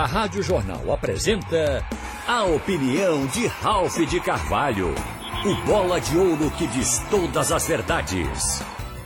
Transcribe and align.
A 0.00 0.06
Rádio 0.06 0.42
Jornal 0.42 0.90
apresenta 0.94 1.86
a 2.26 2.44
opinião 2.44 3.26
de 3.26 3.46
Ralph 3.46 3.98
de 3.98 4.18
Carvalho. 4.18 4.94
O 5.44 5.66
bola 5.66 6.00
de 6.00 6.16
ouro 6.16 6.50
que 6.52 6.66
diz 6.68 7.02
todas 7.10 7.52
as 7.52 7.68
verdades. 7.68 8.64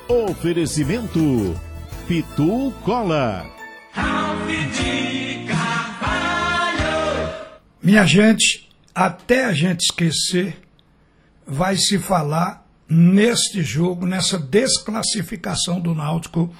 Oferecimento 0.09 1.61
Pitu 2.07 2.72
Cola. 2.85 3.45
Ralph 3.91 4.46
de 4.46 5.46
Carvalho. 5.49 7.29
Minha 7.83 8.06
gente, 8.06 8.71
até 8.95 9.47
a 9.47 9.53
gente 9.53 9.81
esquecer, 9.81 10.63
vai 11.45 11.76
se 11.76 11.99
falar 11.99 12.65
neste 12.88 13.65
jogo, 13.65 14.06
nessa 14.06 14.38
desclassificação 14.38 15.81
do 15.81 15.92
Náutico 15.92 16.55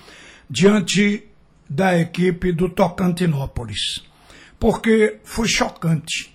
diante 0.51 1.23
da 1.71 1.97
equipe 1.97 2.51
do 2.51 2.69
Tocantinópolis. 2.69 4.13
Porque 4.65 5.19
foi 5.25 5.47
chocante. 5.47 6.35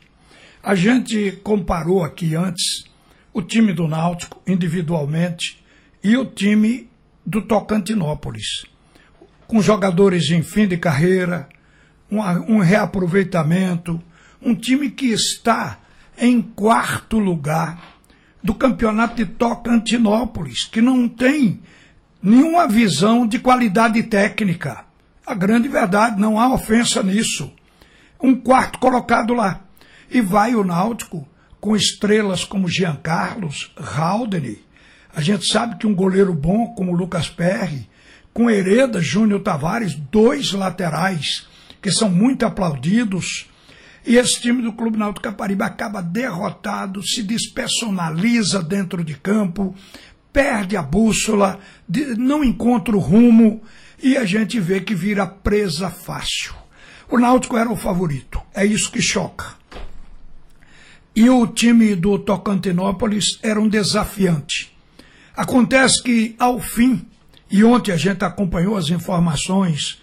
A 0.61 0.75
gente 0.75 1.31
comparou 1.43 2.03
aqui 2.03 2.35
antes 2.35 2.83
o 3.33 3.41
time 3.41 3.73
do 3.73 3.87
Náutico 3.87 4.39
individualmente 4.45 5.59
e 6.03 6.15
o 6.15 6.23
time 6.23 6.87
do 7.25 7.41
Tocantinópolis, 7.41 8.67
com 9.47 9.59
jogadores 9.63 10.29
em 10.29 10.43
fim 10.43 10.67
de 10.67 10.77
carreira, 10.77 11.49
um, 12.11 12.59
reaproveitamento, 12.59 13.99
um 14.39 14.53
time 14.53 14.91
que 14.91 15.07
está 15.07 15.79
em 16.15 16.39
quarto 16.39 17.17
lugar 17.17 17.97
do 18.43 18.53
campeonato 18.53 19.15
de 19.15 19.25
Tocantinópolis, 19.25 20.65
que 20.65 20.81
não 20.81 21.09
tem 21.09 21.61
nenhuma 22.21 22.67
visão 22.67 23.25
de 23.25 23.39
qualidade 23.39 24.03
técnica. 24.03 24.85
A 25.25 25.33
grande 25.33 25.67
verdade, 25.67 26.21
não 26.21 26.39
há 26.39 26.53
ofensa 26.53 27.01
nisso. 27.01 27.51
Um 28.21 28.35
quarto 28.35 28.79
colocado 28.79 29.33
lá. 29.33 29.61
E 30.09 30.21
vai 30.21 30.55
o 30.55 30.63
Náutico 30.63 31.27
com 31.59 31.75
estrelas 31.75 32.43
como 32.43 32.67
Jean 32.67 32.95
Carlos, 32.95 33.71
Haldane. 33.77 34.59
A 35.13 35.21
gente 35.21 35.45
sabe 35.47 35.77
que 35.77 35.87
um 35.87 35.95
goleiro 35.95 36.33
bom 36.33 36.73
como 36.75 36.95
Lucas 36.95 37.29
Perry, 37.29 37.89
com 38.33 38.49
Hereda, 38.49 39.01
Júnior 39.01 39.41
Tavares, 39.41 39.95
dois 39.95 40.51
laterais 40.51 41.47
que 41.81 41.91
são 41.91 42.09
muito 42.09 42.45
aplaudidos. 42.45 43.47
E 44.05 44.15
esse 44.15 44.41
time 44.41 44.61
do 44.61 44.73
Clube 44.73 44.97
Náutico 44.97 45.23
Caparibe 45.23 45.63
acaba 45.63 46.01
derrotado, 46.01 47.05
se 47.05 47.21
despersonaliza 47.21 48.63
dentro 48.63 49.03
de 49.03 49.15
campo, 49.15 49.75
perde 50.31 50.77
a 50.77 50.81
bússola, 50.81 51.59
não 52.17 52.43
encontra 52.43 52.95
o 52.95 52.99
rumo 52.99 53.61
e 54.01 54.15
a 54.15 54.25
gente 54.25 54.59
vê 54.59 54.79
que 54.79 54.95
vira 54.95 55.27
presa 55.27 55.89
fácil. 55.89 56.53
O 57.09 57.17
Náutico 57.17 57.57
era 57.57 57.71
o 57.71 57.75
favorito, 57.75 58.39
é 58.53 58.63
isso 58.63 58.91
que 58.91 59.01
choca. 59.01 59.55
E 61.15 61.27
o 61.27 61.47
time 61.47 61.95
do 61.95 62.19
Tocantinópolis 62.19 63.39
era 63.41 63.59
um 63.59 63.67
desafiante. 63.67 64.71
Acontece 65.35 66.03
que, 66.03 66.35
ao 66.37 66.59
fim, 66.59 67.07
e 67.49 67.63
ontem 67.63 67.91
a 67.91 67.97
gente 67.97 68.23
acompanhou 68.23 68.77
as 68.77 68.89
informações 68.89 69.99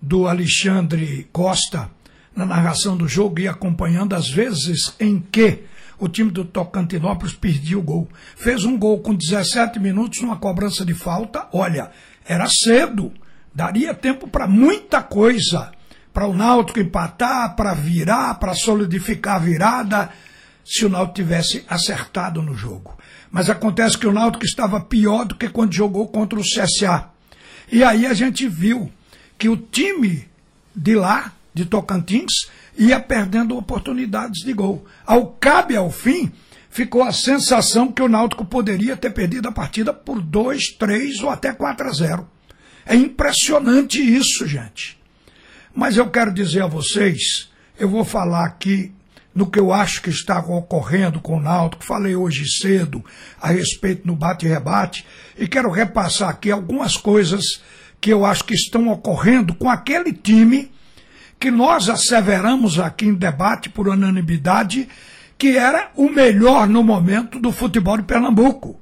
do 0.00 0.28
Alexandre 0.28 1.26
Costa 1.32 1.90
na 2.36 2.44
narração 2.44 2.98
do 2.98 3.08
jogo 3.08 3.40
e 3.40 3.48
acompanhando 3.48 4.14
as 4.14 4.28
vezes 4.28 4.94
em 5.00 5.20
que 5.20 5.60
o 5.98 6.06
time 6.06 6.30
do 6.30 6.44
Tocantinópolis 6.44 7.32
perdia 7.32 7.78
o 7.78 7.82
gol. 7.82 8.08
Fez 8.36 8.64
um 8.64 8.76
gol 8.76 9.00
com 9.00 9.14
17 9.14 9.78
minutos 9.78 10.20
numa 10.20 10.36
cobrança 10.36 10.84
de 10.84 10.92
falta. 10.92 11.48
Olha, 11.50 11.90
era 12.26 12.46
cedo. 12.46 13.10
Daria 13.54 13.94
tempo 13.94 14.28
para 14.28 14.46
muita 14.46 15.02
coisa. 15.02 15.72
Para 16.12 16.26
o 16.26 16.34
Náutico 16.34 16.80
empatar, 16.80 17.56
para 17.56 17.74
virar, 17.74 18.34
para 18.34 18.54
solidificar 18.54 19.36
a 19.36 19.38
virada, 19.38 20.10
se 20.64 20.84
o 20.84 20.88
Náutico 20.88 21.14
tivesse 21.14 21.64
acertado 21.68 22.42
no 22.42 22.54
jogo. 22.54 22.96
Mas 23.30 23.48
acontece 23.48 23.96
que 23.96 24.06
o 24.06 24.12
Náutico 24.12 24.44
estava 24.44 24.80
pior 24.80 25.24
do 25.24 25.34
que 25.34 25.48
quando 25.48 25.74
jogou 25.74 26.08
contra 26.08 26.38
o 26.38 26.42
CSA. 26.42 27.08
E 27.70 27.82
aí 27.82 28.06
a 28.06 28.12
gente 28.12 28.46
viu 28.46 28.92
que 29.38 29.48
o 29.48 29.56
time 29.56 30.28
de 30.76 30.94
lá, 30.94 31.32
de 31.54 31.64
Tocantins, 31.64 32.48
ia 32.76 33.00
perdendo 33.00 33.56
oportunidades 33.56 34.44
de 34.44 34.52
gol. 34.52 34.86
Ao 35.06 35.26
cabe 35.26 35.76
ao 35.76 35.90
fim, 35.90 36.30
ficou 36.68 37.02
a 37.02 37.12
sensação 37.12 37.90
que 37.90 38.02
o 38.02 38.08
Náutico 38.08 38.44
poderia 38.44 38.96
ter 38.96 39.10
perdido 39.10 39.48
a 39.48 39.52
partida 39.52 39.92
por 39.92 40.20
2, 40.20 40.76
3 40.78 41.22
ou 41.22 41.30
até 41.30 41.52
4 41.52 41.88
a 41.88 41.92
0. 41.92 42.28
É 42.84 42.94
impressionante 42.94 43.98
isso, 43.98 44.46
gente. 44.46 45.01
Mas 45.74 45.96
eu 45.96 46.10
quero 46.10 46.32
dizer 46.32 46.62
a 46.62 46.66
vocês, 46.66 47.50
eu 47.78 47.88
vou 47.88 48.04
falar 48.04 48.44
aqui 48.44 48.92
no 49.34 49.50
que 49.50 49.58
eu 49.58 49.72
acho 49.72 50.02
que 50.02 50.10
está 50.10 50.38
ocorrendo 50.38 51.18
com 51.18 51.38
o 51.38 51.40
Náutico, 51.40 51.84
falei 51.84 52.14
hoje 52.14 52.44
cedo 52.46 53.02
a 53.40 53.48
respeito 53.48 54.06
no 54.06 54.14
bate 54.14 54.44
e 54.44 54.48
rebate, 54.48 55.06
e 55.38 55.48
quero 55.48 55.70
repassar 55.70 56.28
aqui 56.28 56.50
algumas 56.50 56.96
coisas 56.96 57.62
que 58.00 58.12
eu 58.12 58.26
acho 58.26 58.44
que 58.44 58.54
estão 58.54 58.88
ocorrendo 58.88 59.54
com 59.54 59.70
aquele 59.70 60.12
time 60.12 60.70
que 61.40 61.50
nós 61.50 61.88
asseveramos 61.88 62.78
aqui 62.78 63.06
em 63.06 63.14
debate 63.14 63.70
por 63.70 63.88
unanimidade 63.88 64.88
que 65.38 65.56
era 65.56 65.90
o 65.96 66.08
melhor 66.08 66.68
no 66.68 66.84
momento 66.84 67.40
do 67.40 67.50
futebol 67.50 67.96
de 67.96 68.04
Pernambuco 68.04 68.78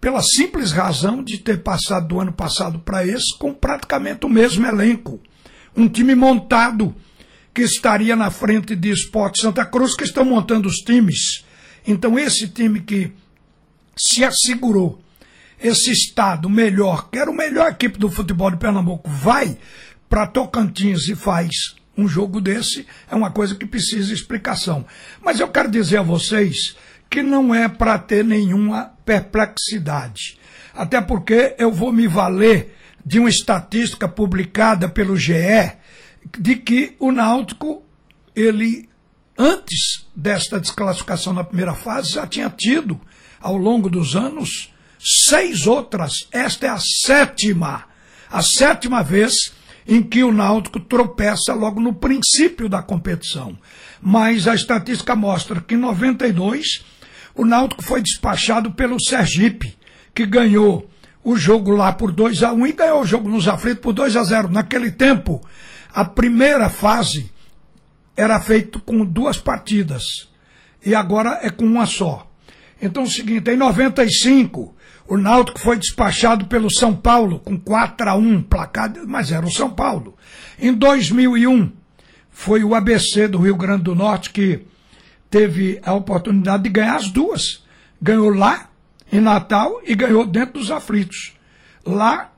pela 0.00 0.22
simples 0.22 0.72
razão 0.72 1.22
de 1.22 1.38
ter 1.38 1.62
passado 1.62 2.08
do 2.08 2.20
ano 2.20 2.32
passado 2.32 2.78
para 2.78 3.04
esse 3.04 3.36
com 3.38 3.52
praticamente 3.52 4.24
o 4.24 4.30
mesmo 4.30 4.66
elenco. 4.66 5.20
Um 5.76 5.88
time 5.88 6.14
montado 6.14 6.94
que 7.52 7.62
estaria 7.62 8.14
na 8.16 8.30
frente 8.30 8.76
de 8.76 8.90
Esporte 8.90 9.40
Santa 9.40 9.64
Cruz, 9.64 9.94
que 9.94 10.04
estão 10.04 10.24
montando 10.24 10.68
os 10.68 10.76
times. 10.76 11.44
Então, 11.86 12.18
esse 12.18 12.48
time 12.48 12.80
que 12.80 13.12
se 13.96 14.24
assegurou 14.24 15.02
esse 15.62 15.90
estado 15.90 16.48
melhor, 16.48 17.10
que 17.10 17.18
era 17.18 17.30
o 17.30 17.36
melhor 17.36 17.70
equipe 17.70 17.98
do 17.98 18.10
futebol 18.10 18.50
de 18.50 18.56
Pernambuco, 18.56 19.10
vai 19.10 19.58
para 20.08 20.26
Tocantins 20.26 21.08
e 21.08 21.14
faz 21.14 21.50
um 21.96 22.08
jogo 22.08 22.40
desse, 22.40 22.86
é 23.10 23.14
uma 23.14 23.30
coisa 23.30 23.54
que 23.54 23.66
precisa 23.66 24.12
explicação. 24.12 24.86
Mas 25.22 25.38
eu 25.38 25.48
quero 25.48 25.70
dizer 25.70 25.98
a 25.98 26.02
vocês 26.02 26.76
que 27.10 27.22
não 27.22 27.54
é 27.54 27.68
para 27.68 27.98
ter 27.98 28.24
nenhuma 28.24 28.92
perplexidade. 29.04 30.38
Até 30.74 31.00
porque 31.00 31.54
eu 31.58 31.70
vou 31.70 31.92
me 31.92 32.06
valer 32.06 32.76
de 33.04 33.18
uma 33.18 33.28
estatística 33.28 34.08
publicada 34.08 34.88
pelo 34.88 35.16
GE 35.16 35.72
de 36.38 36.56
que 36.56 36.94
o 36.98 37.10
Náutico, 37.10 37.82
ele, 38.34 38.88
antes 39.38 40.06
desta 40.14 40.60
desclassificação 40.60 41.32
na 41.32 41.44
primeira 41.44 41.74
fase, 41.74 42.12
já 42.12 42.26
tinha 42.26 42.50
tido, 42.50 43.00
ao 43.40 43.56
longo 43.56 43.88
dos 43.88 44.14
anos, 44.14 44.72
seis 44.98 45.66
outras. 45.66 46.12
Esta 46.30 46.66
é 46.66 46.68
a 46.68 46.78
sétima. 46.78 47.84
A 48.30 48.42
sétima 48.42 49.02
vez 49.02 49.52
em 49.86 50.02
que 50.02 50.22
o 50.22 50.32
Náutico 50.32 50.78
tropeça 50.78 51.52
logo 51.54 51.80
no 51.80 51.94
princípio 51.94 52.68
da 52.68 52.82
competição. 52.82 53.58
Mas 54.00 54.46
a 54.46 54.54
estatística 54.54 55.16
mostra 55.16 55.60
que 55.60 55.74
em 55.74 55.78
92 55.78 56.84
o 57.34 57.44
Náutico 57.44 57.82
foi 57.82 58.02
despachado 58.02 58.70
pelo 58.72 59.00
Sergipe, 59.00 59.76
que 60.14 60.26
ganhou 60.26 60.88
o 61.22 61.36
jogo 61.36 61.72
lá 61.72 61.92
por 61.92 62.12
2 62.12 62.42
a 62.42 62.52
1 62.52 62.56
um, 62.56 62.66
e 62.66 62.72
ganhou 62.72 63.02
o 63.02 63.06
jogo 63.06 63.28
nos 63.28 63.46
aflitos 63.46 63.82
por 63.82 63.92
2 63.92 64.16
a 64.16 64.24
0 64.24 64.48
Naquele 64.48 64.90
tempo, 64.90 65.40
a 65.92 66.04
primeira 66.04 66.68
fase 66.68 67.30
era 68.16 68.40
feita 68.40 68.78
com 68.80 69.04
duas 69.04 69.36
partidas 69.36 70.28
e 70.84 70.94
agora 70.94 71.40
é 71.42 71.50
com 71.50 71.64
uma 71.64 71.86
só. 71.86 72.26
Então 72.80 73.02
é 73.02 73.06
o 73.06 73.10
seguinte, 73.10 73.50
em 73.50 73.56
95, 73.56 74.74
o 75.06 75.16
Náutico 75.16 75.58
foi 75.58 75.76
despachado 75.76 76.46
pelo 76.46 76.72
São 76.72 76.94
Paulo 76.94 77.40
com 77.40 77.58
4 77.58 78.08
a 78.08 78.14
1 78.14 78.42
placado, 78.42 79.00
mas 79.06 79.30
era 79.30 79.44
o 79.44 79.50
São 79.50 79.70
Paulo. 79.70 80.16
Em 80.58 80.72
2001, 80.72 81.72
foi 82.30 82.64
o 82.64 82.74
ABC 82.74 83.28
do 83.28 83.38
Rio 83.38 83.56
Grande 83.56 83.82
do 83.82 83.94
Norte 83.94 84.30
que 84.30 84.64
teve 85.28 85.78
a 85.84 85.92
oportunidade 85.92 86.62
de 86.62 86.70
ganhar 86.70 86.96
as 86.96 87.10
duas. 87.10 87.62
Ganhou 88.00 88.30
lá, 88.30 88.69
em 89.12 89.20
Natal, 89.20 89.80
e 89.84 89.94
ganhou 89.94 90.26
dentro 90.26 90.60
dos 90.60 90.70
aflitos. 90.70 91.32
Lá, 91.84 92.30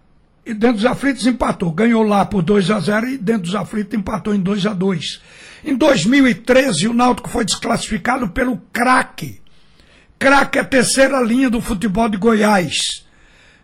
e 0.44 0.54
dentro 0.54 0.76
dos 0.76 0.86
aflitos 0.86 1.26
empatou. 1.26 1.72
Ganhou 1.72 2.02
lá 2.02 2.24
por 2.24 2.42
2 2.42 2.70
a 2.70 2.80
0 2.80 3.08
e 3.08 3.18
dentro 3.18 3.42
dos 3.42 3.54
aflitos 3.54 3.98
empatou 3.98 4.34
em 4.34 4.40
2 4.40 4.66
a 4.66 4.72
2 4.72 5.22
Em 5.64 5.76
2013, 5.76 6.88
o 6.88 6.94
Náutico 6.94 7.28
foi 7.28 7.44
desclassificado 7.44 8.28
pelo 8.30 8.56
craque. 8.72 9.40
Craque 10.18 10.58
é 10.58 10.62
a 10.62 10.64
terceira 10.64 11.20
linha 11.20 11.50
do 11.50 11.60
futebol 11.60 12.08
de 12.08 12.16
Goiás. 12.16 13.06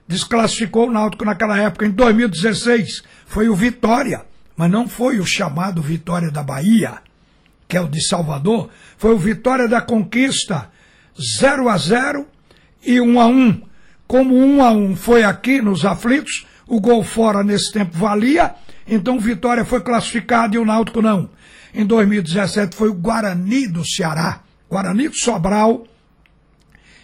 Desclassificou 0.07 0.89
o 0.89 0.93
Náutico 0.93 1.25
naquela 1.25 1.59
época. 1.59 1.87
Em 1.87 1.91
2016, 1.91 3.03
foi 3.27 3.49
o 3.49 3.55
Vitória, 3.55 4.25
mas 4.57 4.71
não 4.71 4.89
foi 4.89 5.19
o 5.19 5.27
chamado 5.27 5.83
Vitória 5.83 6.31
da 6.31 6.43
Bahia 6.43 7.01
que 7.69 7.77
é 7.77 7.81
o 7.81 7.87
de 7.87 8.01
Salvador, 8.01 8.71
foi 8.97 9.13
o 9.13 9.19
Vitória 9.19 9.69
da 9.69 9.83
Conquista 9.83 10.71
0 11.39 11.69
a 11.69 11.77
0 11.77 12.27
e 12.85 13.01
1 13.01 13.21
a 13.21 13.27
1. 13.27 13.63
Como 14.07 14.35
1 14.35 14.63
a 14.63 14.71
1 14.73 14.97
foi 14.97 15.25
aqui 15.25 15.61
nos 15.61 15.85
aflitos, 15.85 16.47
o 16.67 16.81
gol 16.81 17.03
fora 17.03 17.43
nesse 17.43 17.73
tempo 17.73 17.97
valia, 17.97 18.55
então 18.87 19.19
Vitória 19.19 19.65
foi 19.65 19.81
classificado 19.81 20.55
e 20.55 20.59
o 20.59 20.65
Náutico 20.65 21.03
não. 21.03 21.31
Em 21.75 21.85
2017 21.85 22.75
foi 22.75 22.89
o 22.89 22.95
Guarani 22.95 23.69
do 23.69 23.87
Ceará, 23.87 24.41
Guarani 24.71 25.09
do 25.09 25.17
Sobral, 25.17 25.87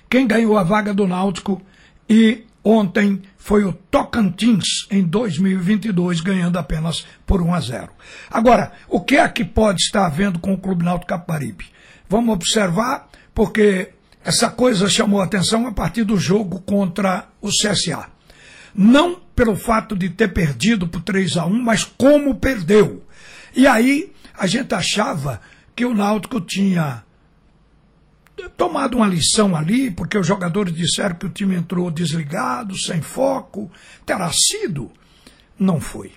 quem 0.09 0.27
ganhou 0.27 0.57
a 0.57 0.63
vaga 0.63 0.95
do 0.95 1.07
Náutico 1.07 1.61
e 2.09 2.45
ontem 2.63 3.21
foi 3.37 3.65
o 3.65 3.73
Tocantins 3.73 4.87
em 4.91 5.03
2022 5.03 6.21
ganhando 6.21 6.59
apenas 6.59 7.07
por 7.27 7.43
1 7.43 7.55
a 7.55 7.61
0. 7.61 7.89
Agora, 8.31 8.73
o 8.89 9.01
que 9.01 9.17
é 9.17 9.29
que 9.29 9.45
pode 9.45 9.83
estar 9.83 10.07
havendo 10.07 10.39
com 10.39 10.55
o 10.55 10.59
Clube 10.59 10.85
Náutico 10.85 11.09
Caparibe? 11.09 11.67
Vamos 12.09 12.33
observar 12.33 13.09
porque 13.35 13.91
essa 14.25 14.49
coisa 14.49 14.89
chamou 14.89 15.21
atenção 15.21 15.67
a 15.67 15.73
partir 15.73 16.03
do 16.03 16.17
jogo 16.17 16.61
contra 16.63 17.29
o 17.43 17.49
CSA. 17.49 18.09
Não 18.75 19.21
pelo 19.37 19.55
fato 19.55 19.95
de 19.95 20.09
ter 20.09 20.29
perdido 20.29 20.89
por 20.89 21.03
3 21.03 21.37
a 21.37 21.45
1, 21.45 21.63
mas 21.63 21.85
como 21.85 22.35
perdeu. 22.35 23.05
E 23.55 23.67
aí 23.67 24.13
a 24.37 24.47
gente 24.47 24.75
achava 24.75 25.41
que 25.77 25.85
o 25.85 25.95
Náutico 25.95 26.41
tinha 26.41 27.05
tomado 28.57 28.97
uma 28.97 29.07
lição 29.07 29.55
ali, 29.55 29.91
porque 29.91 30.17
os 30.17 30.27
jogadores 30.27 30.75
disseram 30.75 31.17
que 31.17 31.27
o 31.27 31.31
time 31.31 31.55
entrou 31.55 31.91
desligado, 31.91 32.77
sem 32.79 33.03
foco. 33.03 33.71
Terá 34.07 34.31
sido? 34.33 34.91
Não 35.59 35.81
foi. 35.81 36.13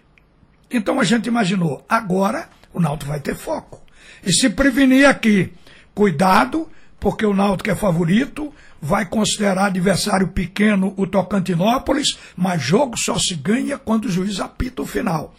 Então 0.72 1.00
a 1.00 1.04
gente 1.04 1.28
imaginou, 1.28 1.86
agora 1.90 2.50
o 2.74 2.80
Náutico 2.80 3.12
vai 3.12 3.20
ter 3.20 3.36
foco. 3.36 3.82
E 4.24 4.32
se 4.32 4.50
prevenir 4.50 5.08
aqui, 5.08 5.52
cuidado, 5.94 6.70
porque 7.00 7.26
o 7.26 7.34
Náutico 7.34 7.70
é 7.70 7.76
favorito, 7.76 8.54
vai 8.82 9.06
considerar 9.06 9.68
adversário 9.68 10.30
pequeno 10.30 10.94
o 10.98 11.06
Tocantinópolis, 11.06 12.18
mas 12.36 12.62
jogo 12.62 12.96
só 12.98 13.18
se 13.18 13.36
ganha 13.36 13.78
quando 13.78 14.06
o 14.06 14.12
juiz 14.12 14.40
apita 14.40 14.82
o 14.82 14.86
final. 14.86 15.34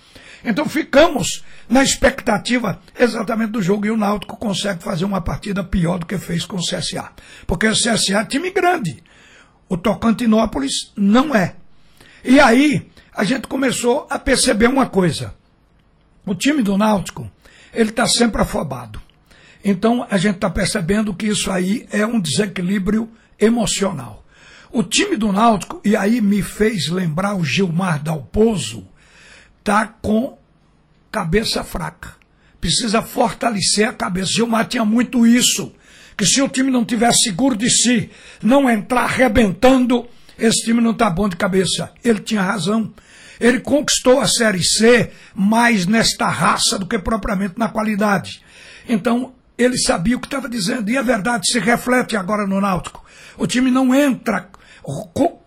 Então 0.44 0.68
ficamos 0.68 1.44
na 1.68 1.82
expectativa 1.82 2.80
exatamente 2.98 3.50
do 3.52 3.62
jogo 3.62 3.86
e 3.86 3.90
o 3.90 3.96
Náutico 3.96 4.36
consegue 4.36 4.82
fazer 4.82 5.04
uma 5.04 5.20
partida 5.20 5.64
pior 5.64 5.98
do 5.98 6.06
que 6.06 6.16
fez 6.16 6.46
com 6.46 6.56
o 6.56 6.62
CSA. 6.62 7.10
Porque 7.46 7.66
o 7.66 7.72
CSA 7.72 8.20
é 8.20 8.24
time 8.24 8.50
grande. 8.50 9.02
O 9.68 9.76
Tocantinópolis 9.76 10.92
não 10.96 11.34
é. 11.34 11.56
E 12.24 12.38
aí 12.40 12.88
a 13.14 13.24
gente 13.24 13.48
começou 13.48 14.06
a 14.08 14.18
perceber 14.18 14.68
uma 14.68 14.86
coisa. 14.86 15.34
O 16.24 16.34
time 16.34 16.62
do 16.62 16.78
Náutico, 16.78 17.28
ele 17.72 17.90
está 17.90 18.06
sempre 18.06 18.40
afobado. 18.40 19.00
Então 19.64 20.06
a 20.08 20.16
gente 20.16 20.36
está 20.36 20.48
percebendo 20.48 21.14
que 21.14 21.26
isso 21.26 21.50
aí 21.50 21.86
é 21.90 22.06
um 22.06 22.20
desequilíbrio 22.20 23.10
emocional. 23.38 24.24
O 24.70 24.82
time 24.82 25.16
do 25.16 25.32
Náutico, 25.32 25.80
e 25.84 25.96
aí 25.96 26.20
me 26.20 26.42
fez 26.42 26.88
lembrar 26.88 27.34
o 27.34 27.44
Gilmar 27.44 28.02
Dalpozo, 28.02 28.86
está 29.60 29.86
com 29.86 30.38
cabeça 31.10 31.64
fraca. 31.64 32.16
Precisa 32.60 33.00
fortalecer 33.00 33.88
a 33.88 33.92
cabeça. 33.92 34.32
Gilmar 34.32 34.66
tinha 34.66 34.84
muito 34.84 35.26
isso. 35.26 35.72
Que 36.16 36.26
se 36.26 36.42
o 36.42 36.48
time 36.48 36.70
não 36.70 36.84
tiver 36.84 37.12
seguro 37.12 37.56
de 37.56 37.70
si, 37.70 38.10
não 38.42 38.68
entrar 38.68 39.04
arrebentando, 39.04 40.06
esse 40.38 40.64
time 40.64 40.80
não 40.80 40.90
está 40.90 41.08
bom 41.08 41.28
de 41.28 41.36
cabeça. 41.36 41.92
Ele 42.04 42.18
tinha 42.18 42.42
razão. 42.42 42.92
Ele 43.40 43.60
conquistou 43.60 44.20
a 44.20 44.26
Série 44.26 44.64
C 44.64 45.12
mais 45.34 45.86
nesta 45.86 46.26
raça 46.28 46.76
do 46.78 46.86
que 46.86 46.98
propriamente 46.98 47.54
na 47.56 47.68
qualidade. 47.68 48.42
Então, 48.88 49.32
ele 49.58 49.76
sabia 49.76 50.16
o 50.16 50.20
que 50.20 50.26
estava 50.26 50.48
dizendo. 50.48 50.88
E 50.88 50.96
a 50.96 51.02
verdade 51.02 51.50
se 51.50 51.58
reflete 51.58 52.16
agora 52.16 52.46
no 52.46 52.60
Náutico. 52.60 53.04
O 53.36 53.46
time 53.46 53.70
não 53.70 53.94
entra 53.94 54.48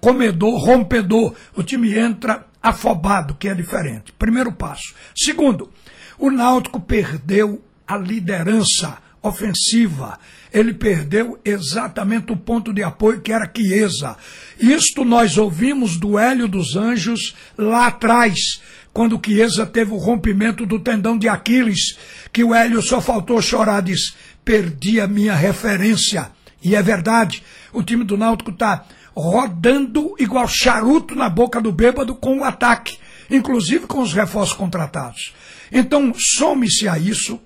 comedor, 0.02 0.60
rompedor. 0.60 1.34
O 1.56 1.64
time 1.64 1.98
entra 1.98 2.46
afobado, 2.62 3.36
que 3.36 3.48
é 3.48 3.54
diferente. 3.56 4.12
Primeiro 4.12 4.52
passo. 4.52 4.94
Segundo, 5.16 5.72
o 6.20 6.30
Náutico 6.30 6.80
perdeu 6.80 7.64
a 7.88 7.98
liderança 7.98 8.98
ofensiva. 9.22 10.20
Ele 10.52 10.74
perdeu 10.74 11.40
exatamente 11.46 12.32
o 12.32 12.38
ponto 12.38 12.74
de 12.74 12.84
apoio 12.84 13.22
que 13.22 13.32
era 13.32 13.50
Chiesa. 13.56 14.18
Isto 14.60 15.06
nós 15.06 15.38
ouvimos 15.38 15.98
do 15.98 16.20
Hélio 16.20 16.48
dos 16.48 16.76
Anjos 16.76 17.36
lá 17.58 17.88
atrás, 17.88 18.62
quando 18.94 19.20
Chiesa 19.24 19.66
teve 19.66 19.94
o 19.94 19.98
rompimento 19.98 20.66
do 20.66 20.80
tendão 20.80 21.18
de 21.18 21.30
Aquiles, 21.30 21.98
que 22.32 22.44
o 22.44 22.54
Hélio 22.54 22.82
só 22.82 23.00
faltou 23.00 23.42
chorar, 23.42 23.82
diz, 23.82 24.16
perdi 24.44 25.00
a 25.00 25.08
minha 25.08 25.34
referência. 25.34 26.30
E 26.64 26.76
é 26.76 26.82
verdade, 26.82 27.44
o 27.74 27.82
time 27.82 28.04
do 28.04 28.18
Náutico 28.18 28.52
está 28.52 28.86
rodando 29.16 30.16
igual 30.20 30.48
charuto 30.48 31.16
na 31.16 31.30
boca 31.30 31.62
do 31.62 31.72
bêbado 31.72 32.16
com 32.16 32.40
o 32.40 32.44
ataque, 32.44 32.98
inclusive 33.30 33.88
com 33.88 34.02
os 34.02 34.14
reforços 34.14 34.56
contratados. 34.56 35.34
Então, 35.72 36.14
some-se 36.14 36.88
a 36.88 36.98
isso 36.98 37.40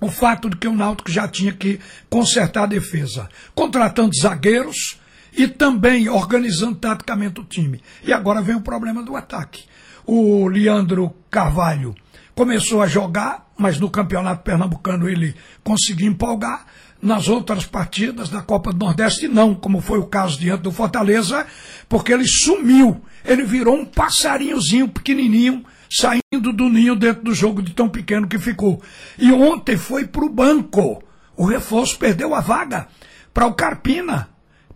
o 0.00 0.08
fato 0.08 0.50
de 0.50 0.56
que 0.56 0.66
o 0.66 0.74
Náutico 0.74 1.10
já 1.10 1.28
tinha 1.28 1.52
que 1.52 1.78
consertar 2.10 2.64
a 2.64 2.66
defesa, 2.66 3.28
contratando 3.54 4.10
zagueiros 4.20 4.98
e 5.32 5.46
também 5.46 6.08
organizando 6.08 6.74
taticamente 6.74 7.40
o 7.40 7.44
time. 7.44 7.80
E 8.04 8.12
agora 8.12 8.42
vem 8.42 8.56
o 8.56 8.60
problema 8.60 9.02
do 9.02 9.16
ataque. 9.16 9.64
O 10.06 10.48
Leandro 10.48 11.14
Carvalho 11.30 11.94
começou 12.34 12.82
a 12.82 12.86
jogar, 12.86 13.52
mas 13.56 13.78
no 13.78 13.90
Campeonato 13.90 14.42
Pernambucano 14.42 15.08
ele 15.08 15.34
conseguiu 15.62 16.08
empolgar 16.08 16.66
nas 17.00 17.28
outras 17.28 17.66
partidas 17.66 18.28
da 18.28 18.40
Copa 18.40 18.72
do 18.72 18.84
Nordeste, 18.84 19.26
não, 19.26 19.54
como 19.54 19.80
foi 19.80 19.98
o 19.98 20.06
caso 20.06 20.38
diante 20.38 20.62
do 20.62 20.70
Fortaleza, 20.70 21.44
porque 21.88 22.12
ele 22.12 22.26
sumiu. 22.26 23.02
Ele 23.24 23.44
virou 23.44 23.76
um 23.76 23.84
passarinhozinho 23.84 24.88
pequenininho, 24.88 25.64
saindo 25.90 26.52
do 26.52 26.68
ninho 26.68 26.94
dentro 26.94 27.24
do 27.24 27.34
jogo 27.34 27.60
de 27.60 27.72
tão 27.72 27.88
pequeno 27.88 28.28
que 28.28 28.38
ficou. 28.38 28.80
E 29.18 29.32
ontem 29.32 29.76
foi 29.76 30.06
para 30.06 30.24
o 30.24 30.28
banco. 30.28 31.02
O 31.36 31.44
reforço 31.44 31.98
perdeu 31.98 32.34
a 32.34 32.40
vaga 32.40 32.86
para 33.34 33.46
o 33.46 33.54
Carpina, 33.54 34.28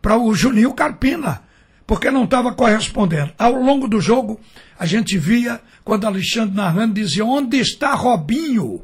para 0.02 0.19
o 0.19 0.34
Juninho 0.34 0.75
Carpina, 0.75 1.43
porque 1.87 2.11
não 2.11 2.25
estava 2.25 2.53
correspondendo. 2.53 3.33
Ao 3.38 3.53
longo 3.53 3.87
do 3.87 4.00
jogo, 4.00 4.41
a 4.79 4.85
gente 4.85 5.17
via 5.17 5.61
quando 5.85 6.06
Alexandre 6.06 6.56
narrando 6.56 6.94
dizia: 6.94 7.25
Onde 7.25 7.59
está 7.59 7.94
Robinho? 7.94 8.83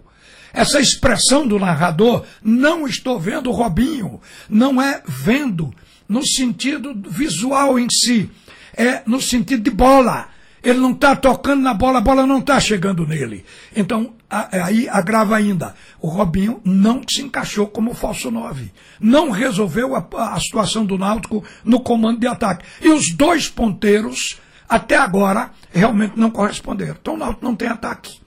Essa 0.54 0.80
expressão 0.80 1.46
do 1.48 1.58
narrador, 1.58 2.24
não 2.42 2.86
estou 2.86 3.18
vendo 3.18 3.50
Robinho, 3.50 4.20
não 4.50 4.80
é 4.82 5.02
vendo 5.06 5.74
no 6.06 6.26
sentido 6.26 6.94
visual 7.08 7.78
em 7.78 7.86
si, 7.90 8.30
é 8.76 9.02
no 9.06 9.20
sentido 9.20 9.62
de 9.62 9.70
bola. 9.70 10.28
Ele 10.62 10.78
não 10.78 10.92
está 10.92 11.16
tocando 11.16 11.62
na 11.62 11.74
bola, 11.74 11.98
a 11.98 12.02
bola 12.02 12.26
não 12.26 12.38
está 12.38 12.60
chegando 12.60 13.04
nele. 13.06 13.44
Então, 13.74 14.14
aí 14.30 14.88
agrava 14.88 15.36
ainda. 15.36 15.74
O 16.00 16.08
Robinho 16.08 16.60
não 16.64 17.02
se 17.08 17.20
encaixou 17.20 17.66
como 17.66 17.94
falso 17.94 18.30
9. 18.30 18.72
Não 19.00 19.30
resolveu 19.30 19.96
a, 19.96 20.06
a 20.34 20.38
situação 20.38 20.86
do 20.86 20.96
Náutico 20.96 21.44
no 21.64 21.80
comando 21.80 22.20
de 22.20 22.28
ataque. 22.28 22.64
E 22.80 22.88
os 22.88 23.12
dois 23.12 23.48
ponteiros, 23.48 24.40
até 24.68 24.96
agora, 24.96 25.50
realmente 25.72 26.16
não 26.16 26.30
corresponderam. 26.30 26.96
Então 27.00 27.14
o 27.14 27.18
Náutico 27.18 27.44
não 27.44 27.56
tem 27.56 27.68
ataque. 27.68 28.20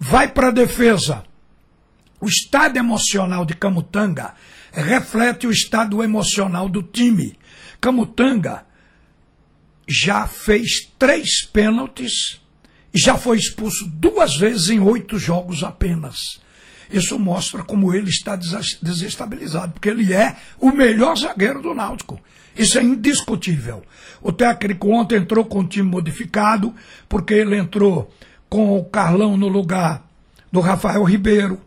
Vai 0.00 0.28
para 0.28 0.48
a 0.48 0.52
defesa. 0.52 1.24
O 2.18 2.26
estado 2.26 2.78
emocional 2.78 3.44
de 3.44 3.54
Camutanga 3.54 4.32
reflete 4.72 5.46
o 5.46 5.50
estado 5.50 6.02
emocional 6.02 6.68
do 6.70 6.82
time. 6.82 7.38
Camutanga 7.80 8.64
já 9.88 10.26
fez 10.26 10.90
três 10.98 11.44
pênaltis 11.44 12.40
e 12.92 12.98
já 12.98 13.16
foi 13.16 13.38
expulso 13.38 13.86
duas 13.88 14.36
vezes 14.36 14.70
em 14.70 14.80
oito 14.80 15.18
jogos 15.18 15.62
apenas. 15.62 16.40
Isso 16.90 17.18
mostra 17.18 17.62
como 17.62 17.92
ele 17.92 18.08
está 18.08 18.36
desestabilizado, 18.36 19.72
porque 19.72 19.88
ele 19.88 20.12
é 20.12 20.36
o 20.60 20.70
melhor 20.70 21.16
zagueiro 21.16 21.60
do 21.60 21.74
Náutico. 21.74 22.20
Isso 22.56 22.78
é 22.78 22.82
indiscutível. 22.82 23.82
O 24.22 24.32
técnico 24.32 24.88
ontem 24.88 25.16
entrou 25.16 25.44
com 25.44 25.60
o 25.60 25.66
time 25.66 25.88
modificado, 25.88 26.74
porque 27.08 27.34
ele 27.34 27.56
entrou 27.56 28.12
com 28.48 28.78
o 28.78 28.84
Carlão 28.84 29.36
no 29.36 29.48
lugar 29.48 30.08
do 30.50 30.60
Rafael 30.60 31.02
Ribeiro 31.02 31.60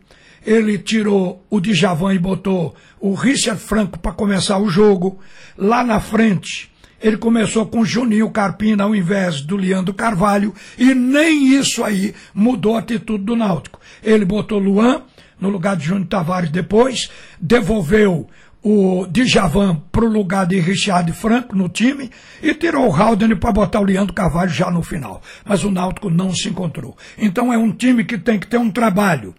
ele 0.45 0.77
tirou 0.77 1.45
o 1.49 1.59
Djavan 1.59 2.13
e 2.13 2.19
botou 2.19 2.75
o 2.99 3.13
Richard 3.13 3.61
Franco 3.61 3.99
para 3.99 4.11
começar 4.11 4.57
o 4.57 4.69
jogo. 4.69 5.19
Lá 5.57 5.83
na 5.83 5.99
frente, 5.99 6.71
ele 7.01 7.17
começou 7.17 7.65
com 7.65 7.85
Juninho 7.85 8.29
Carpina 8.29 8.83
ao 8.83 8.95
invés 8.95 9.41
do 9.41 9.55
Leandro 9.55 9.93
Carvalho, 9.93 10.53
e 10.77 10.93
nem 10.93 11.55
isso 11.55 11.83
aí 11.83 12.13
mudou 12.33 12.75
a 12.75 12.79
atitude 12.79 13.23
do 13.23 13.35
Náutico. 13.35 13.79
Ele 14.03 14.25
botou 14.25 14.59
Luan 14.59 15.03
no 15.39 15.49
lugar 15.49 15.75
de 15.75 15.85
Júnior 15.85 16.07
Tavares 16.07 16.49
depois, 16.49 17.09
devolveu 17.39 18.27
o 18.61 19.07
Djavan 19.07 19.81
para 19.91 20.03
o 20.03 20.09
lugar 20.09 20.45
de 20.45 20.59
Richard 20.59 21.09
Franco 21.13 21.55
no 21.55 21.69
time 21.69 22.09
e 22.43 22.53
tirou 22.53 22.89
o 22.89 22.93
Haldane 22.93 23.35
para 23.35 23.53
botar 23.53 23.79
o 23.79 23.85
Leandro 23.85 24.13
Carvalho 24.13 24.49
já 24.49 24.69
no 24.69 24.83
final. 24.83 25.21
Mas 25.45 25.63
o 25.63 25.71
Náutico 25.71 26.09
não 26.09 26.33
se 26.33 26.49
encontrou. 26.49 26.97
Então 27.17 27.53
é 27.53 27.57
um 27.57 27.71
time 27.71 28.03
que 28.03 28.17
tem 28.17 28.37
que 28.37 28.47
ter 28.47 28.57
um 28.57 28.69
trabalho 28.69 29.33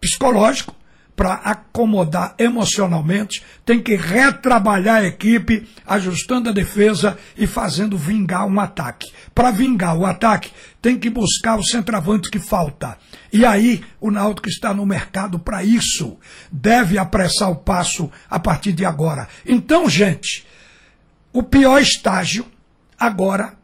psicológico 0.00 0.74
para 1.20 1.34
acomodar 1.34 2.34
emocionalmente, 2.38 3.44
tem 3.62 3.78
que 3.78 3.94
retrabalhar 3.94 5.02
a 5.02 5.06
equipe, 5.06 5.68
ajustando 5.86 6.48
a 6.48 6.52
defesa 6.52 7.18
e 7.36 7.46
fazendo 7.46 7.98
vingar 7.98 8.46
um 8.46 8.58
ataque. 8.58 9.12
Para 9.34 9.50
vingar 9.50 9.98
o 9.98 10.06
ataque, 10.06 10.50
tem 10.80 10.98
que 10.98 11.10
buscar 11.10 11.58
o 11.58 11.62
centroavante 11.62 12.30
que 12.30 12.38
falta. 12.38 12.96
E 13.30 13.44
aí, 13.44 13.84
o 14.00 14.10
Náutico 14.10 14.48
está 14.48 14.72
no 14.72 14.86
mercado 14.86 15.38
para 15.38 15.62
isso. 15.62 16.16
Deve 16.50 16.96
apressar 16.96 17.50
o 17.50 17.56
passo 17.56 18.10
a 18.30 18.38
partir 18.38 18.72
de 18.72 18.86
agora. 18.86 19.28
Então, 19.44 19.90
gente, 19.90 20.46
o 21.34 21.42
pior 21.42 21.82
estágio 21.82 22.46
agora 22.98 23.58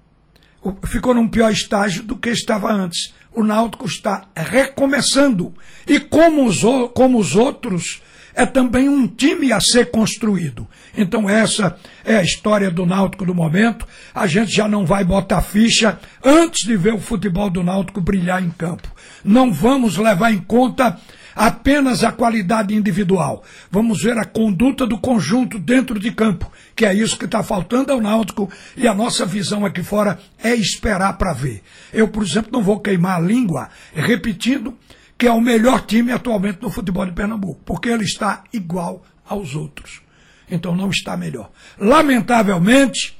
ficou 0.85 1.15
num 1.15 1.27
pior 1.27 1.51
estágio 1.51 2.03
do 2.03 2.19
que 2.19 2.29
estava 2.29 2.71
antes. 2.71 3.15
O 3.37 3.45
Náutico 3.45 3.85
está 3.85 4.25
recomeçando. 4.35 5.55
E 5.87 6.01
como 6.01 6.47
os, 6.47 6.63
como 6.95 7.19
os 7.19 7.37
outros, 7.37 8.01
é 8.35 8.47
também 8.47 8.89
um 8.89 9.07
time 9.07 9.53
a 9.53 9.61
ser 9.61 9.91
construído. 9.91 10.67
Então, 10.97 11.29
essa 11.29 11.79
é 12.03 12.17
a 12.17 12.23
história 12.23 12.71
do 12.71 12.87
Náutico 12.87 13.27
do 13.27 13.35
momento. 13.35 13.87
A 14.15 14.27
gente 14.27 14.51
já 14.53 14.67
não 14.67 14.87
vai 14.87 15.05
botar 15.05 15.43
ficha 15.43 15.99
antes 16.25 16.67
de 16.67 16.79
ver 16.79 16.95
o 16.95 16.99
futebol 16.99 17.51
do 17.51 17.63
Náutico 17.63 18.01
brilhar 18.01 18.43
em 18.43 18.49
campo. 18.49 18.89
Não 19.23 19.53
vamos 19.53 19.99
levar 19.99 20.33
em 20.33 20.39
conta 20.39 20.99
apenas 21.37 22.03
a 22.03 22.11
qualidade 22.11 22.75
individual. 22.75 23.45
Vamos 23.71 24.03
ver 24.03 24.17
a 24.17 24.25
conduta 24.25 24.87
do 24.87 24.99
conjunto 24.99 25.59
dentro 25.59 26.01
de 26.01 26.11
campo, 26.11 26.51
que 26.75 26.87
é 26.87 26.95
isso 26.95 27.19
que 27.19 27.27
está 27.27 27.43
faltando 27.43 27.93
ao 27.93 28.01
Náutico 28.01 28.51
e 28.75 28.89
a 28.89 28.95
nossa 28.95 29.27
visão 29.27 29.67
aqui 29.67 29.83
fora 29.83 30.19
é 30.43 30.55
esperar 30.55 31.13
para 31.19 31.35
ver. 31.35 31.63
Eu, 31.93 32.09
por 32.09 32.23
exemplo, 32.23 32.51
não 32.51 32.63
vou 32.63 32.81
queimar 32.81 33.19
a 33.19 33.21
língua 33.21 33.69
repetindo 33.95 34.77
que 35.19 35.27
é 35.27 35.33
o 35.33 35.41
melhor 35.41 35.85
time 35.87 36.13
atualmente 36.13 36.61
no 36.61 36.71
futebol 36.71 37.05
de 37.05 37.13
Pernambuco, 37.13 37.61
porque 37.65 37.89
ele 37.89 38.05
está 38.05 38.45
igual 38.53 39.03
aos 39.27 39.55
outros. 39.55 40.03
Então 40.51 40.77
não 40.77 40.91
está 40.91 41.17
melhor. 41.17 41.51
Lamentavelmente, 41.79 43.17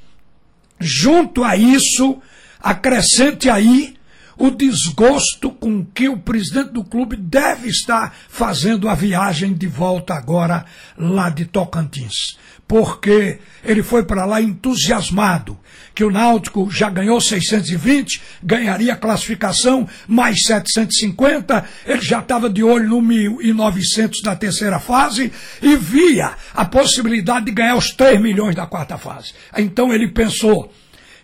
junto 0.79 1.43
a 1.43 1.55
isso, 1.55 2.21
acrescente 2.59 3.49
aí 3.49 3.96
o 4.37 4.51
desgosto 4.51 5.49
com 5.51 5.83
que 5.83 6.07
o 6.07 6.17
presidente 6.17 6.71
do 6.71 6.83
clube 6.83 7.15
deve 7.15 7.69
estar 7.69 8.15
fazendo 8.29 8.87
a 8.87 8.95
viagem 8.95 9.53
de 9.53 9.67
volta 9.67 10.13
agora 10.13 10.65
lá 10.97 11.29
de 11.29 11.45
Tocantins. 11.45 12.37
Porque 12.67 13.39
ele 13.63 13.81
foi 13.81 14.03
para 14.03 14.25
lá 14.25 14.41
entusiasmado 14.41 15.57
que 15.95 16.03
o 16.03 16.11
Náutico 16.11 16.69
já 16.69 16.91
ganhou 16.91 17.19
620, 17.19 18.21
ganharia 18.43 18.93
a 18.93 18.97
classificação 18.97 19.87
mais 20.07 20.43
750, 20.43 21.65
ele 21.87 22.01
já 22.01 22.19
estava 22.19 22.49
de 22.49 22.63
olho 22.63 22.89
no 22.89 23.01
1900 23.01 24.21
da 24.21 24.35
terceira 24.35 24.79
fase 24.79 25.31
e 25.59 25.75
via 25.75 26.35
a 26.53 26.65
possibilidade 26.65 27.45
de 27.45 27.51
ganhar 27.51 27.75
os 27.75 27.91
3 27.91 28.21
milhões 28.21 28.53
da 28.53 28.67
quarta 28.67 28.95
fase. 28.97 29.33
Então 29.57 29.91
ele 29.91 30.09
pensou, 30.09 30.71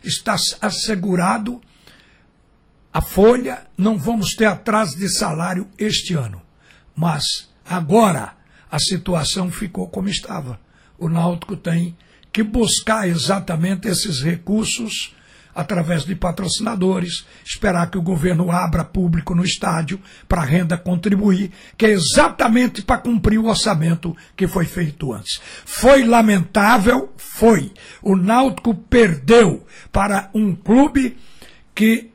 está 0.03 0.35
assegurado 0.59 1.61
a 2.93 3.01
folha, 3.01 3.65
não 3.75 3.97
vamos 3.97 4.35
ter 4.35 4.45
atraso 4.45 4.95
de 4.97 5.09
salário 5.09 5.67
este 5.79 6.13
ano. 6.13 6.39
Mas 6.95 7.23
agora 7.65 8.33
a 8.71 8.77
situação 8.77 9.51
ficou 9.51 9.87
como 9.87 10.09
estava. 10.09 10.59
O 10.99 11.09
Náutico 11.09 11.57
tem 11.57 11.97
que 12.31 12.43
buscar 12.43 13.07
exatamente 13.07 13.87
esses 13.87 14.21
recursos 14.21 15.15
através 15.55 16.03
de 16.03 16.15
patrocinadores, 16.15 17.25
esperar 17.45 17.89
que 17.89 17.97
o 17.97 18.01
governo 18.01 18.51
abra 18.51 18.83
público 18.83 19.35
no 19.35 19.43
estádio 19.43 19.99
para 20.27 20.41
a 20.41 20.45
renda 20.45 20.77
contribuir, 20.77 21.51
que 21.77 21.85
é 21.85 21.89
exatamente 21.89 22.81
para 22.81 22.97
cumprir 23.01 23.39
o 23.39 23.45
orçamento 23.45 24.15
que 24.35 24.47
foi 24.47 24.65
feito 24.65 25.13
antes. 25.13 25.39
Foi 25.65 26.03
lamentável? 26.03 27.13
Foi. 27.17 27.71
O 28.01 28.15
Náutico 28.15 28.73
perdeu 28.73 29.65
para 29.91 30.29
um 30.33 30.55
clube 30.55 31.17
que 31.75 32.12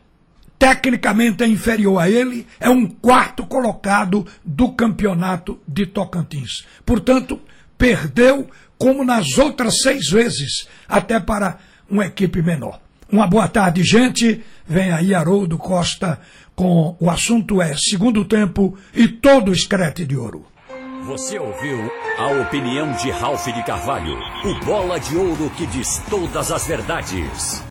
tecnicamente 0.58 1.44
é 1.44 1.46
inferior 1.46 1.98
a 1.98 2.10
ele, 2.10 2.46
é 2.58 2.68
um 2.68 2.86
quarto 2.86 3.46
colocado 3.46 4.26
do 4.44 4.72
campeonato 4.72 5.60
de 5.66 5.86
Tocantins. 5.86 6.66
Portanto, 6.84 7.40
perdeu 7.76 8.48
como 8.76 9.04
nas 9.04 9.38
outras 9.38 9.80
seis 9.82 10.08
vezes, 10.08 10.68
até 10.88 11.20
para 11.20 11.58
uma 11.88 12.06
equipe 12.06 12.42
menor. 12.42 12.80
Uma 13.10 13.26
boa 13.26 13.48
tarde, 13.48 13.82
gente. 13.82 14.44
Vem 14.66 14.92
aí 14.92 15.14
Haroldo 15.14 15.56
Costa 15.56 16.20
com 16.54 16.96
o 16.98 17.08
assunto 17.08 17.62
é 17.62 17.74
segundo 17.76 18.24
tempo 18.24 18.76
e 18.92 19.06
todo 19.06 19.52
escrete 19.52 20.04
de 20.04 20.16
ouro. 20.16 20.44
Você 21.06 21.38
ouviu 21.38 21.90
a 22.18 22.42
opinião 22.42 22.92
de 22.94 23.10
Ralph 23.10 23.46
de 23.46 23.62
Carvalho, 23.62 24.18
o 24.44 24.64
bola 24.64 24.98
de 24.98 25.16
ouro 25.16 25.50
que 25.56 25.66
diz 25.68 26.02
todas 26.10 26.50
as 26.50 26.66
verdades. 26.66 27.62